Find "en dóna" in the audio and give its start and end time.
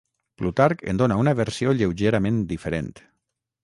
0.93-1.19